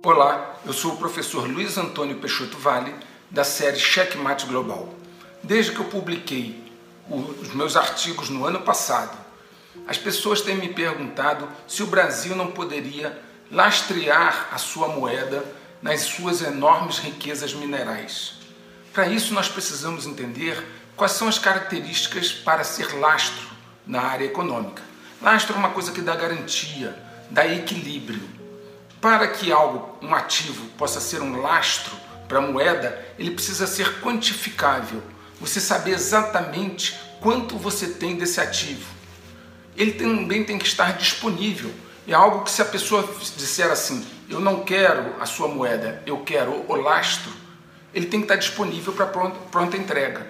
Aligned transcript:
Olá, 0.00 0.54
eu 0.64 0.72
sou 0.72 0.92
o 0.92 0.96
professor 0.96 1.48
Luiz 1.50 1.76
Antônio 1.76 2.18
Peixoto 2.18 2.56
Vale, 2.56 2.94
da 3.28 3.42
série 3.42 3.80
Checkmate 3.80 4.46
Global. 4.46 4.94
Desde 5.42 5.72
que 5.72 5.80
eu 5.80 5.86
publiquei 5.86 6.72
os 7.10 7.52
meus 7.52 7.76
artigos 7.76 8.30
no 8.30 8.46
ano 8.46 8.60
passado, 8.60 9.18
as 9.88 9.98
pessoas 9.98 10.40
têm 10.40 10.56
me 10.56 10.68
perguntado 10.68 11.48
se 11.66 11.82
o 11.82 11.88
Brasil 11.88 12.36
não 12.36 12.52
poderia 12.52 13.20
lastrear 13.50 14.50
a 14.52 14.56
sua 14.56 14.86
moeda 14.86 15.44
nas 15.82 16.02
suas 16.02 16.42
enormes 16.42 16.98
riquezas 16.98 17.52
minerais. 17.52 18.34
Para 18.92 19.08
isso, 19.08 19.34
nós 19.34 19.48
precisamos 19.48 20.06
entender 20.06 20.64
quais 20.94 21.12
são 21.12 21.26
as 21.26 21.40
características 21.40 22.30
para 22.30 22.62
ser 22.62 22.96
lastro 23.00 23.48
na 23.84 24.02
área 24.02 24.26
econômica. 24.26 24.80
Lastro 25.20 25.56
é 25.56 25.58
uma 25.58 25.70
coisa 25.70 25.90
que 25.90 26.00
dá 26.00 26.14
garantia, 26.14 26.96
dá 27.32 27.44
equilíbrio 27.48 28.38
para 29.00 29.28
que 29.28 29.52
algo, 29.52 29.96
um 30.02 30.14
ativo, 30.14 30.66
possa 30.76 31.00
ser 31.00 31.22
um 31.22 31.40
lastro 31.40 31.94
para 32.26 32.38
a 32.38 32.42
moeda, 32.42 33.04
ele 33.18 33.30
precisa 33.30 33.66
ser 33.66 34.00
quantificável. 34.00 35.02
Você 35.40 35.60
saber 35.60 35.92
exatamente 35.92 36.98
quanto 37.20 37.56
você 37.56 37.88
tem 37.88 38.16
desse 38.16 38.40
ativo. 38.40 38.86
Ele 39.76 39.92
também 39.92 40.44
tem 40.44 40.58
que 40.58 40.66
estar 40.66 40.92
disponível. 40.96 41.72
É 42.06 42.12
algo 42.12 42.42
que 42.42 42.50
se 42.50 42.60
a 42.60 42.64
pessoa 42.64 43.08
disser 43.36 43.70
assim, 43.70 44.04
eu 44.28 44.40
não 44.40 44.64
quero 44.64 45.14
a 45.20 45.26
sua 45.26 45.48
moeda, 45.48 46.02
eu 46.04 46.18
quero 46.18 46.64
o 46.68 46.74
lastro, 46.74 47.30
ele 47.94 48.06
tem 48.06 48.20
que 48.20 48.24
estar 48.24 48.36
disponível 48.36 48.92
para 48.92 49.06
pronta, 49.06 49.38
pronta 49.50 49.76
entrega. 49.76 50.26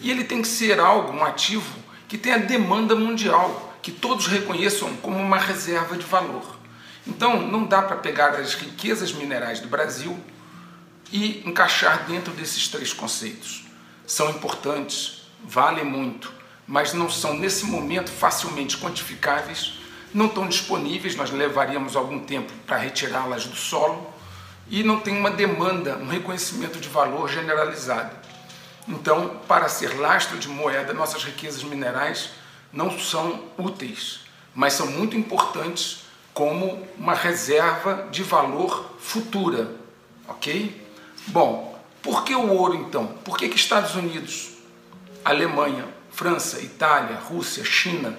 E 0.00 0.10
ele 0.10 0.24
tem 0.24 0.42
que 0.42 0.48
ser 0.48 0.80
algo, 0.80 1.12
um 1.12 1.24
ativo, 1.24 1.78
que 2.08 2.18
tenha 2.18 2.38
demanda 2.38 2.94
mundial, 2.94 3.76
que 3.82 3.92
todos 3.92 4.26
reconheçam 4.26 4.96
como 4.96 5.18
uma 5.18 5.38
reserva 5.38 5.96
de 5.96 6.04
valor. 6.04 6.59
Então, 7.06 7.40
não 7.46 7.64
dá 7.64 7.82
para 7.82 7.96
pegar 7.96 8.30
as 8.30 8.54
riquezas 8.54 9.12
minerais 9.12 9.60
do 9.60 9.68
Brasil 9.68 10.18
e 11.12 11.42
encaixar 11.46 12.04
dentro 12.04 12.32
desses 12.32 12.68
três 12.68 12.92
conceitos. 12.92 13.64
São 14.06 14.30
importantes, 14.30 15.22
valem 15.44 15.84
muito, 15.84 16.32
mas 16.66 16.92
não 16.92 17.10
são 17.10 17.34
nesse 17.34 17.64
momento 17.64 18.10
facilmente 18.10 18.76
quantificáveis, 18.76 19.80
não 20.12 20.26
estão 20.26 20.46
disponíveis, 20.46 21.16
nós 21.16 21.30
levaríamos 21.30 21.96
algum 21.96 22.20
tempo 22.20 22.52
para 22.66 22.76
retirá-las 22.76 23.46
do 23.46 23.56
solo 23.56 24.12
e 24.68 24.82
não 24.82 25.00
tem 25.00 25.16
uma 25.16 25.30
demanda, 25.30 25.96
um 25.96 26.08
reconhecimento 26.08 26.78
de 26.80 26.88
valor 26.88 27.28
generalizado. 27.28 28.14
Então, 28.88 29.40
para 29.46 29.68
ser 29.68 29.98
lastro 29.98 30.38
de 30.38 30.48
moeda, 30.48 30.92
nossas 30.92 31.24
riquezas 31.24 31.62
minerais 31.62 32.30
não 32.72 32.98
são 32.98 33.44
úteis, 33.56 34.20
mas 34.54 34.72
são 34.72 34.86
muito 34.86 35.16
importantes 35.16 36.04
como 36.32 36.86
uma 36.96 37.14
reserva 37.14 38.08
de 38.10 38.22
valor 38.22 38.96
futura, 38.98 39.74
ok? 40.28 40.86
Bom, 41.28 41.78
por 42.02 42.24
que 42.24 42.34
o 42.34 42.52
ouro 42.52 42.74
então? 42.74 43.06
Por 43.24 43.36
que, 43.36 43.48
que 43.48 43.56
Estados 43.56 43.94
Unidos, 43.94 44.50
Alemanha, 45.24 45.86
França, 46.10 46.60
Itália, 46.60 47.16
Rússia, 47.16 47.64
China 47.64 48.16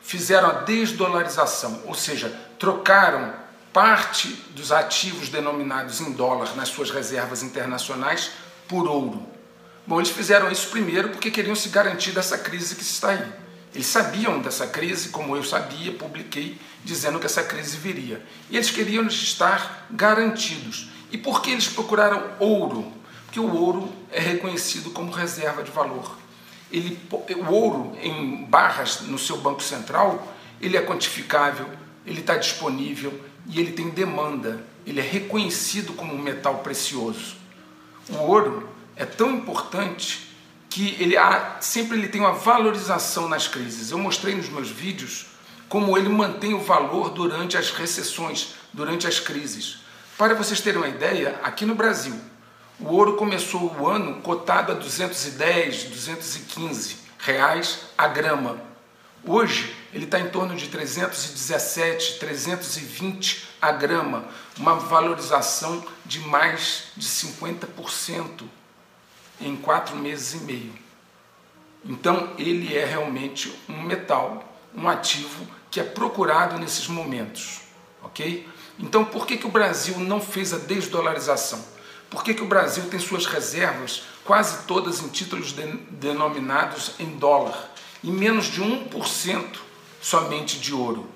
fizeram 0.00 0.48
a 0.48 0.52
desdolarização, 0.52 1.82
ou 1.86 1.94
seja, 1.94 2.28
trocaram 2.58 3.34
parte 3.72 4.28
dos 4.50 4.72
ativos 4.72 5.28
denominados 5.28 6.00
em 6.00 6.12
dólar 6.12 6.56
nas 6.56 6.68
suas 6.68 6.90
reservas 6.90 7.42
internacionais 7.42 8.32
por 8.66 8.88
ouro? 8.88 9.26
Bom, 9.86 9.98
eles 9.98 10.10
fizeram 10.10 10.50
isso 10.50 10.68
primeiro 10.68 11.10
porque 11.10 11.30
queriam 11.30 11.54
se 11.54 11.68
garantir 11.68 12.12
dessa 12.12 12.38
crise 12.38 12.76
que 12.76 12.82
está 12.82 13.10
aí. 13.10 13.32
Eles 13.74 13.86
sabiam 13.86 14.40
dessa 14.40 14.66
crise, 14.66 15.10
como 15.10 15.36
eu 15.36 15.44
sabia, 15.44 15.92
publiquei 15.92 16.58
dizendo 16.84 17.18
que 17.18 17.26
essa 17.26 17.42
crise 17.42 17.76
viria. 17.76 18.24
E 18.50 18.56
eles 18.56 18.70
queriam 18.70 19.06
estar 19.06 19.86
garantidos. 19.90 20.88
E 21.12 21.18
por 21.18 21.40
que 21.40 21.50
eles 21.50 21.68
procuraram 21.68 22.32
ouro? 22.38 22.92
Porque 23.26 23.38
o 23.38 23.54
ouro 23.54 23.92
é 24.10 24.18
reconhecido 24.18 24.90
como 24.90 25.12
reserva 25.12 25.62
de 25.62 25.70
valor. 25.70 26.18
Ele, 26.72 26.98
o 27.10 27.52
ouro 27.52 27.96
em 28.02 28.44
barras 28.44 29.02
no 29.02 29.18
seu 29.18 29.38
banco 29.38 29.62
central, 29.62 30.34
ele 30.60 30.76
é 30.76 30.82
quantificável, 30.82 31.68
ele 32.04 32.20
está 32.20 32.36
disponível 32.36 33.20
e 33.46 33.60
ele 33.60 33.72
tem 33.72 33.90
demanda. 33.90 34.64
Ele 34.86 35.00
é 35.00 35.02
reconhecido 35.02 35.92
como 35.92 36.14
um 36.14 36.18
metal 36.18 36.58
precioso. 36.58 37.36
O 38.08 38.16
ouro 38.16 38.68
é 38.96 39.04
tão 39.04 39.30
importante 39.30 40.29
que 40.70 40.96
ele 41.00 41.16
há, 41.16 41.56
sempre 41.60 41.98
ele 41.98 42.08
tem 42.08 42.20
uma 42.20 42.32
valorização 42.32 43.28
nas 43.28 43.48
crises. 43.48 43.90
Eu 43.90 43.98
mostrei 43.98 44.36
nos 44.36 44.48
meus 44.48 44.70
vídeos 44.70 45.26
como 45.68 45.98
ele 45.98 46.08
mantém 46.08 46.54
o 46.54 46.60
valor 46.60 47.10
durante 47.10 47.56
as 47.56 47.70
recessões, 47.70 48.54
durante 48.72 49.06
as 49.06 49.18
crises. 49.18 49.78
Para 50.16 50.34
vocês 50.34 50.60
terem 50.60 50.80
uma 50.80 50.88
ideia, 50.88 51.40
aqui 51.42 51.66
no 51.66 51.74
Brasil, 51.74 52.14
o 52.78 52.92
ouro 52.94 53.16
começou 53.16 53.76
o 53.78 53.88
ano 53.88 54.22
cotado 54.22 54.72
a 54.72 54.74
210, 54.76 55.84
215 55.84 56.96
reais 57.18 57.80
a 57.98 58.06
grama. 58.06 58.56
Hoje 59.24 59.74
ele 59.92 60.04
está 60.04 60.20
em 60.20 60.28
torno 60.28 60.54
de 60.54 60.68
317, 60.68 62.18
320 62.18 63.48
a 63.60 63.72
grama, 63.72 64.24
uma 64.56 64.74
valorização 64.74 65.84
de 66.06 66.20
mais 66.20 66.84
de 66.96 67.06
50% 67.06 68.44
em 69.40 69.56
quatro 69.56 69.96
meses 69.96 70.34
e 70.34 70.44
meio. 70.44 70.72
Então, 71.84 72.34
ele 72.38 72.76
é 72.76 72.84
realmente 72.84 73.52
um 73.68 73.82
metal, 73.82 74.44
um 74.74 74.88
ativo 74.88 75.46
que 75.70 75.80
é 75.80 75.84
procurado 75.84 76.58
nesses 76.58 76.88
momentos, 76.88 77.60
ok? 78.02 78.46
Então, 78.78 79.04
por 79.04 79.26
que, 79.26 79.36
que 79.36 79.46
o 79.46 79.50
Brasil 79.50 79.98
não 79.98 80.20
fez 80.20 80.52
a 80.52 80.58
desdolarização? 80.58 81.64
Por 82.10 82.24
que, 82.24 82.34
que 82.34 82.42
o 82.42 82.46
Brasil 82.46 82.84
tem 82.90 82.98
suas 82.98 83.24
reservas 83.24 84.02
quase 84.24 84.64
todas 84.66 85.00
em 85.00 85.08
títulos 85.08 85.52
de, 85.52 85.64
denominados 85.90 86.92
em 86.98 87.16
dólar 87.16 87.70
e 88.02 88.10
menos 88.10 88.46
de 88.46 88.60
1% 88.60 89.44
somente 90.00 90.58
de 90.58 90.74
ouro? 90.74 91.08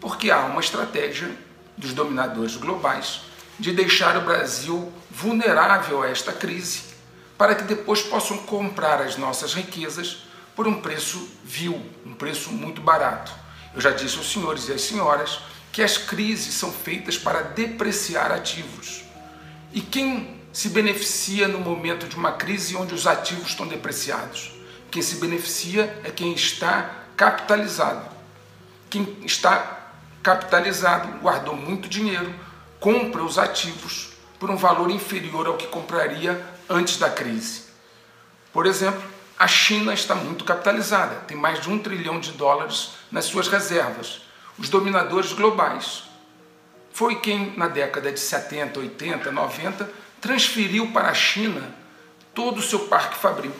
Porque 0.00 0.30
há 0.30 0.40
uma 0.40 0.60
estratégia 0.60 1.30
dos 1.76 1.92
dominadores 1.92 2.56
globais 2.56 3.22
de 3.58 3.72
deixar 3.72 4.16
o 4.16 4.22
Brasil 4.22 4.92
vulnerável 5.10 6.02
a 6.02 6.08
esta 6.08 6.32
crise 6.32 6.93
para 7.36 7.54
que 7.54 7.64
depois 7.64 8.02
possam 8.02 8.38
comprar 8.38 9.00
as 9.02 9.16
nossas 9.16 9.54
riquezas 9.54 10.24
por 10.54 10.68
um 10.68 10.80
preço 10.80 11.28
vil, 11.44 11.84
um 12.06 12.14
preço 12.14 12.50
muito 12.50 12.80
barato. 12.80 13.32
Eu 13.74 13.80
já 13.80 13.90
disse 13.90 14.16
aos 14.16 14.30
senhores 14.30 14.68
e 14.68 14.72
às 14.72 14.82
senhoras 14.82 15.40
que 15.72 15.82
as 15.82 15.98
crises 15.98 16.54
são 16.54 16.72
feitas 16.72 17.18
para 17.18 17.42
depreciar 17.42 18.30
ativos. 18.30 19.02
E 19.72 19.80
quem 19.80 20.40
se 20.52 20.68
beneficia 20.68 21.48
no 21.48 21.58
momento 21.58 22.06
de 22.06 22.14
uma 22.14 22.32
crise 22.32 22.76
onde 22.76 22.94
os 22.94 23.08
ativos 23.08 23.48
estão 23.48 23.66
depreciados? 23.66 24.52
Quem 24.88 25.02
se 25.02 25.16
beneficia 25.16 26.00
é 26.04 26.10
quem 26.12 26.32
está 26.32 27.06
capitalizado. 27.16 28.08
Quem 28.88 29.16
está 29.24 29.90
capitalizado 30.22 31.18
guardou 31.18 31.56
muito 31.56 31.88
dinheiro, 31.88 32.32
compra 32.78 33.24
os 33.24 33.36
ativos 33.36 34.12
por 34.38 34.50
um 34.50 34.56
valor 34.56 34.90
inferior 34.90 35.48
ao 35.48 35.56
que 35.56 35.66
compraria 35.66 36.53
antes 36.68 36.96
da 36.96 37.10
crise. 37.10 37.64
Por 38.52 38.66
exemplo, 38.66 39.02
a 39.38 39.48
China 39.48 39.92
está 39.92 40.14
muito 40.14 40.44
capitalizada, 40.44 41.16
tem 41.26 41.36
mais 41.36 41.60
de 41.60 41.68
um 41.68 41.78
trilhão 41.78 42.20
de 42.20 42.32
dólares 42.32 42.92
nas 43.10 43.24
suas 43.24 43.48
reservas. 43.48 44.22
Os 44.56 44.68
dominadores 44.68 45.32
globais. 45.32 46.04
Foi 46.92 47.16
quem, 47.16 47.52
na 47.56 47.66
década 47.66 48.12
de 48.12 48.20
70, 48.20 48.78
80, 48.78 49.32
90, 49.32 49.90
transferiu 50.20 50.92
para 50.92 51.08
a 51.08 51.14
China 51.14 51.74
todo 52.32 52.58
o 52.58 52.62
seu 52.62 52.80
parque 52.86 53.16
fabril. 53.16 53.52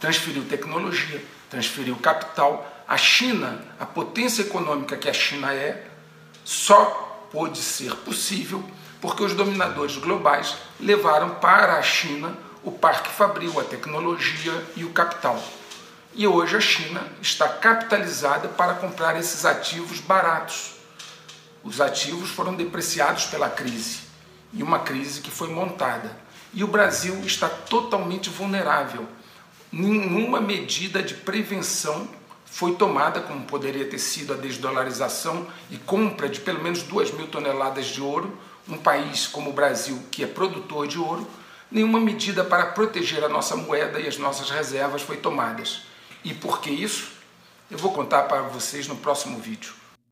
Transferiu 0.00 0.44
tecnologia, 0.44 1.22
transferiu 1.50 1.94
capital. 1.96 2.66
A 2.88 2.96
China, 2.96 3.62
a 3.78 3.84
potência 3.84 4.42
econômica 4.42 4.96
que 4.96 5.08
a 5.08 5.12
China 5.12 5.52
é, 5.52 5.86
só 6.44 7.28
pôde 7.30 7.58
ser 7.58 7.94
possível 7.96 8.64
porque 9.02 9.24
os 9.24 9.34
dominadores 9.34 9.96
globais 9.96 10.54
levaram 10.78 11.30
para 11.30 11.74
a 11.74 11.82
China 11.82 12.38
o 12.62 12.70
parque 12.70 13.10
fabril, 13.10 13.58
a 13.58 13.64
tecnologia 13.64 14.52
e 14.76 14.84
o 14.84 14.90
capital. 14.90 15.42
E 16.14 16.24
hoje 16.24 16.56
a 16.56 16.60
China 16.60 17.02
está 17.20 17.48
capitalizada 17.48 18.48
para 18.48 18.74
comprar 18.74 19.18
esses 19.18 19.44
ativos 19.44 19.98
baratos. 19.98 20.74
Os 21.64 21.80
ativos 21.80 22.30
foram 22.30 22.54
depreciados 22.54 23.24
pela 23.24 23.50
crise, 23.50 24.02
e 24.52 24.62
uma 24.62 24.78
crise 24.78 25.20
que 25.20 25.32
foi 25.32 25.48
montada. 25.48 26.16
E 26.54 26.62
o 26.62 26.68
Brasil 26.68 27.20
está 27.24 27.48
totalmente 27.48 28.30
vulnerável. 28.30 29.08
Nenhuma 29.72 30.40
medida 30.40 31.02
de 31.02 31.14
prevenção 31.14 32.08
foi 32.44 32.74
tomada, 32.76 33.20
como 33.20 33.46
poderia 33.46 33.88
ter 33.88 33.98
sido 33.98 34.32
a 34.32 34.36
desdolarização 34.36 35.48
e 35.70 35.78
compra 35.78 36.28
de 36.28 36.38
pelo 36.38 36.62
menos 36.62 36.84
2 36.84 37.14
mil 37.14 37.26
toneladas 37.26 37.86
de 37.86 38.00
ouro 38.00 38.38
um 38.68 38.76
país 38.76 39.26
como 39.26 39.50
o 39.50 39.52
Brasil, 39.52 40.02
que 40.10 40.22
é 40.22 40.26
produtor 40.26 40.86
de 40.86 40.98
ouro, 40.98 41.26
nenhuma 41.70 41.98
medida 41.98 42.44
para 42.44 42.66
proteger 42.66 43.24
a 43.24 43.28
nossa 43.28 43.56
moeda 43.56 43.98
e 43.98 44.06
as 44.06 44.18
nossas 44.18 44.50
reservas 44.50 45.02
foi 45.02 45.16
tomada. 45.16 45.62
E 46.24 46.32
por 46.34 46.60
que 46.60 46.70
isso? 46.70 47.12
Eu 47.70 47.78
vou 47.78 47.92
contar 47.92 48.22
para 48.24 48.42
vocês 48.42 48.86
no 48.86 48.96
próximo 48.96 49.38
vídeo. 49.38 49.81